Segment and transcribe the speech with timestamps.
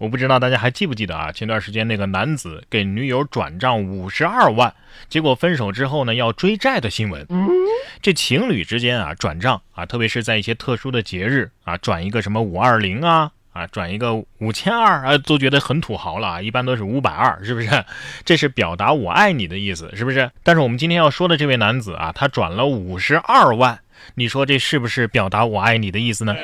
[0.00, 1.30] 我不知道大家还记不记得啊？
[1.30, 4.72] 前段时间那个男子给女友转账五十二万，
[5.10, 7.26] 结果分手之后呢要追债的新闻。
[8.00, 16.40] 这情侣之间啊转账啊，特别是在一些特殊的节日啊，转一个什么五二零啊啊，转一个五千二啊，都觉得很土豪了啊。
[16.40, 17.84] 一般都是五百二，是不是？
[18.24, 20.30] 这是表达我爱你的意思，是不是？
[20.42, 23.80] 但是我们今天要说的这位男子啊，他转了五十二万，
[24.14, 26.34] 你说这是不是表达我爱你的意思呢？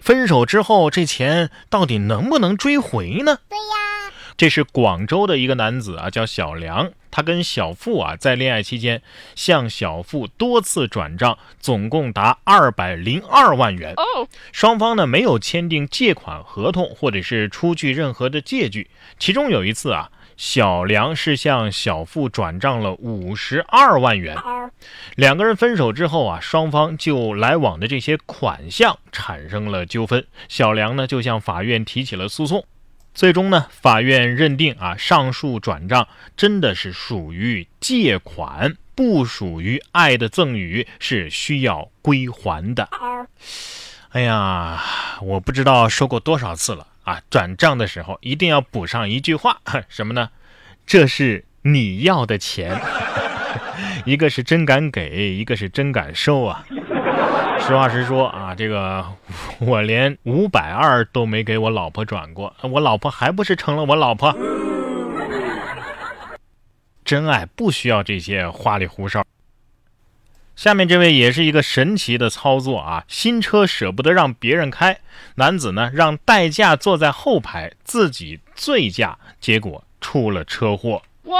[0.00, 3.38] 分手之后，这钱到底能不能追回呢？
[3.48, 9.02] 对呀，这是广州的一个男子啊，叫小梁，他跟小付啊在恋爱期间
[9.34, 13.94] 向小付多次转账，总共达二百零二万元。
[14.52, 20.10] 双方呢没有签订借款合同或者是出具任何的借据，其中有一次啊。
[20.38, 24.36] 小梁是向小付转账了五十二万元，
[25.16, 32.64] 两个人分手之后啊，双方就来往的这些款项产生了纠纷，小梁呢就向法院提起了诉讼，
[33.12, 42.88] 最终呢，法院认定啊，上述转账真的是属于借款，不属于爱的赠与，是需要归还的。
[44.10, 44.80] 哎呀，
[45.20, 46.86] 我不知道说过多少次了。
[47.08, 50.28] 啊，转账的时候一定要补上一句话， 什么呢？
[50.84, 52.78] 这是你要的钱，
[54.04, 56.66] 一个是真敢给，一个是真敢收啊。
[57.60, 59.06] 实话实说啊，这个
[59.58, 64.36] 我连五百二都没给我老婆转过，我老婆还不是成了我老婆？
[67.06, 69.24] 真爱不需要这些花里胡哨。
[70.58, 73.04] 下面这位也是一个神奇的操作啊！
[73.06, 74.98] 新车舍不得让别人开，
[75.36, 81.00] 男子呢让代驾坐在后排，自己醉驾，结果出了车祸。
[81.26, 81.36] 哇！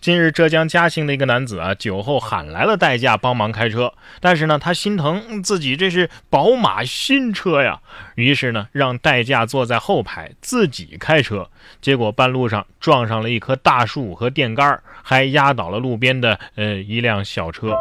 [0.00, 7.78] 近日，浙江嘉兴的一个男子啊，酒后喊来了代驾帮忙开车，但是呢，他心疼自己这是宝马新车呀，
[8.16, 11.48] 于是呢，让代驾坐在后排，自己开车，
[11.80, 17.72] 结果半路上撞上了一棵大树和电杆，还压倒了路边的呃一辆小车。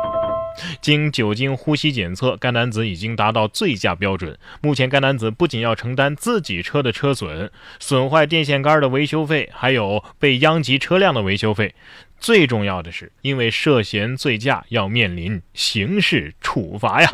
[0.82, 4.38] 经酒精呼吸检测，该男子已经达到醉驾标准。
[4.62, 11.74] 目前，该男子不仅要承担自己车的车损、损坏电线杆的维修费，还有被殃及车辆的维修费。
[12.20, 17.10] 最重要的是，因为涉嫌醉驾，要面临刑事处罚呀！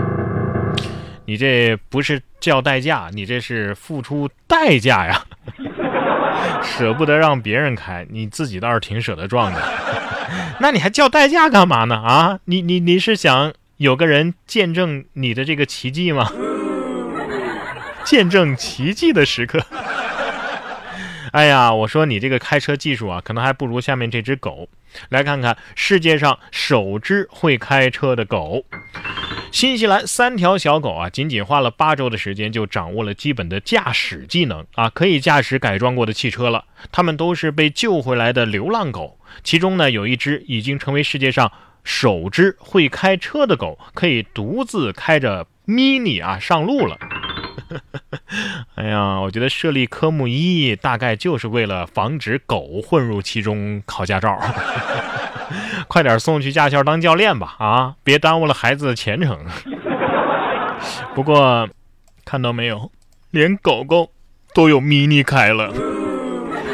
[1.25, 5.25] 你这不是叫代驾，你这是付出代价呀！
[6.61, 9.61] 舍不得让别人开，你自己倒是挺舍得撞的。
[10.59, 11.95] 那你还叫代驾干嘛呢？
[11.95, 16.31] 啊，你你你是想有个人见证你的这个奇迹吗？
[18.03, 19.59] 见证奇迹的时刻。
[21.33, 24.69] 哎呀，我说你这个开车技术啊，可能还不如下面这只狗。
[25.09, 28.65] 来看看世界上首只会开车的狗。
[29.51, 36.65] 新西兰三条小狗啊，仅仅花了八周的时间就掌握了基本的驾驶技能啊，可以驾驶改装过的汽车了。
[36.91, 41.51] 它们都是被救回来的流浪狗，其中呢有一只已经成为世界上
[41.83, 46.97] 首只会开车的狗，可以独自开着 Mini 啊上路了。
[48.75, 54.39] 哎呀，我觉得设立科目一大概就是为了防止狗混入其中考驾照。
[55.87, 57.55] 快点送去驾校当教练吧！
[57.59, 59.39] 啊，别耽误了孩子的前程。
[61.15, 61.67] 不过，
[62.23, 62.91] 看到没有，
[63.31, 64.11] 连狗狗
[64.53, 65.73] 都有 mini 开了。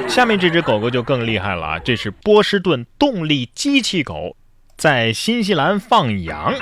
[0.08, 1.80] 下面这只狗狗就更厉害了啊！
[1.80, 4.36] 这是波士顿动力机器狗，
[4.76, 6.54] 在新西兰放羊。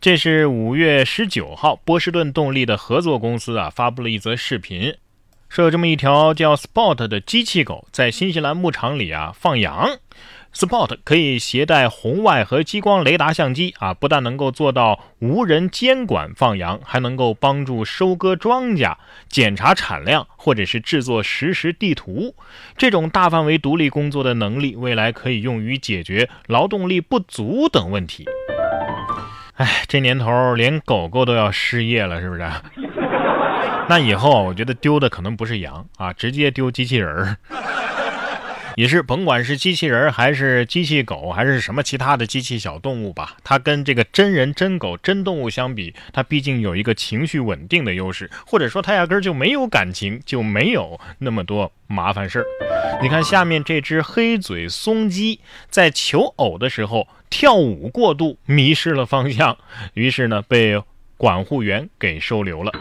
[0.00, 4.94] 这是五月十九号，波士顿动力的合作公司啊发布了一则视频，
[5.48, 9.98] 说有这么一条叫 Spot 的机器狗在新西兰牧场里啊放羊。
[10.54, 18.94] Spot 可以携带红外和激光雷达相机啊，不但能够做到无人监管放羊，还能够帮助收割庄稼、
[19.28, 22.36] 检查产量或者是制作实时地图。
[22.76, 28.24] 这种大范围独立工作的能力，未来可以用于解决劳动力不足等问题。
[29.56, 32.48] 哎，这年头连狗狗都要失业了，是不是？
[33.88, 37.36] 那以后我觉得丢的可能不是羊啊，直接丢机器人儿。
[38.76, 52.44] 也是甭管是机器人还是机器狗还是什么其他的机器小动物吧，它跟这个真人真狗真动物相比，它毕竟有一个情绪稳定的优势，或者说它压根儿就没有感情，就没有那么多麻烦事儿。
[53.02, 59.56] 你看下面这只黑嘴松鸡在求偶的时候跳舞过度，迷失了方向，
[59.94, 60.82] 于是呢被
[61.16, 62.72] 管护员给收留了。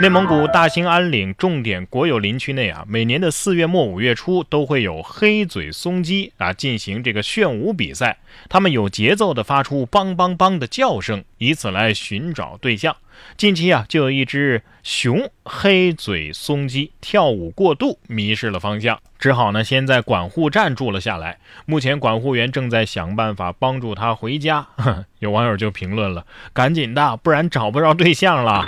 [0.00, 8.18] 内蒙古大兴安岭重点国有林区内啊，每年的四月末五月初都会有黑嘴松鸡啊进行这个炫舞比赛，
[8.48, 12.96] 它们有节奏的发出梆梆梆的叫声，以此来寻找对象。
[13.36, 21.38] 近期啊，就有一只雄黑嘴松鸡跳舞过度，迷失了方向，只好呢先在管护站住了下来。
[21.64, 24.66] 目前管护员正在想办法帮助它回家。
[25.20, 28.66] 有网友就评论了：“赶紧的，不然找不着对象了。”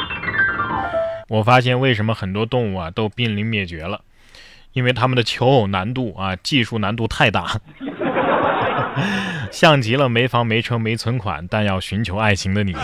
[1.28, 4.00] 我发现为什么很多动物啊都濒临灭绝了，
[4.72, 7.60] 因为它们的求偶难度啊技术难度太大，
[9.50, 12.74] 像极了没房没车没存款但要寻求爱情的你。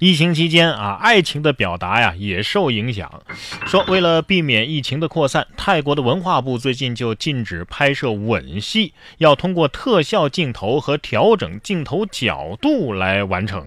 [0.00, 3.22] 疫情期间啊，爱情的表达呀也受影响。
[3.64, 13.64] 说为了避免疫情的扩散，泰国的文化部最近就禁止拍摄吻戏，要通过特效镜头和调整镜头角度来完成。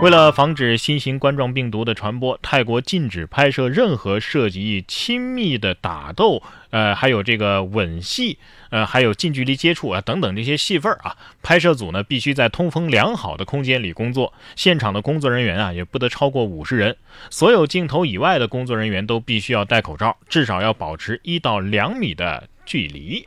[0.00, 6.40] 为了防止新型冠状病毒的传播，泰国禁止拍摄任何涉及亲密的打斗，
[6.70, 8.38] 呃，还有这个吻戏，
[8.70, 11.16] 呃，还有近距离接触啊等等这些戏份啊。
[11.42, 16.96] 拍摄组呢必须在通风良好的空间里工作，现场的工作人员啊也不得超过五十人。
[17.28, 23.24] 所有镜头以外的工作人员都必须要戴口罩，至少要保持一到两米的距离。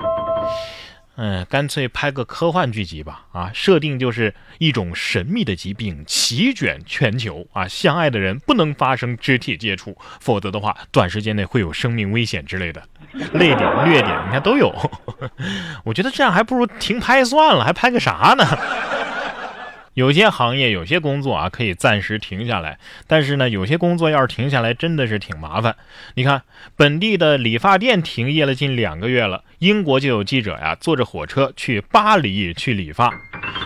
[1.23, 3.27] 嗯，干脆拍个科幻剧集吧！
[3.31, 12.81] 啊，设定就是一种神秘的疾病席卷全球啊，相爱的人不能发生肢体接触，否则的话，短时间内会有生命危险之类的，
[13.33, 14.73] 泪点、虐点，你看都有。
[15.85, 18.43] 我觉得这样还不如停拍算了，还拍个啥呢？
[19.93, 25.75] 有些行业、有些工作啊，可以暂时停下来，但是呢，有些工作要是停下来，真的是挺麻烦。
[26.15, 26.43] 你看，
[26.77, 33.13] 本地的理发店停业了近两个月了，英国就有记者呀，坐着火车去巴黎去理发。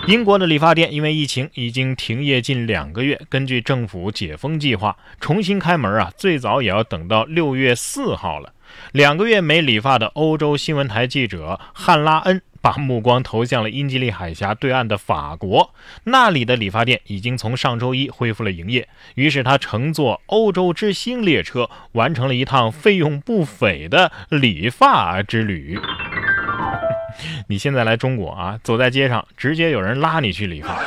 [0.07, 8.53] 英国的理发店因为疫情已经停业近两个月，根据政府解封计划，重新开门啊，最早也要等到六月四号了。
[8.91, 12.41] 两个月没理发的欧洲新闻台记者汉拉恩。
[12.65, 15.71] 把目光投向了英吉利海峡对岸的法国，
[16.05, 18.89] 那里的理发店已经从上周一恢复了营业。
[19.13, 25.79] 于是他乘坐欧洲之星列车，完成了一趟费用不菲的理发之旅。
[27.49, 30.81] 你现在来中国啊，走在街上，直接有人拉你去理发。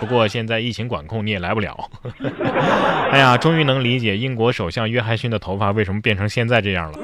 [0.00, 1.90] 不过现在疫情管控，你也来不了。
[3.12, 6.98] 哎呀，终于能理解英国首相约翰逊的头发为什么变成现在这样了。